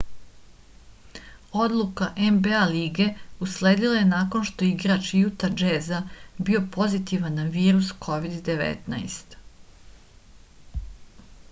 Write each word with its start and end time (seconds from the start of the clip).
odluka 1.65 2.05
nba 2.37 2.61
lige 2.71 3.07
usledila 3.47 3.99
je 3.99 4.07
nakon 4.13 4.47
što 4.51 4.65
je 4.67 4.71
igrač 4.77 5.13
juta 5.19 5.51
džeza 5.61 6.01
bio 6.49 6.65
pozitivan 6.79 7.39
na 7.43 7.47
virus 7.61 7.95
covid-19 8.09 9.39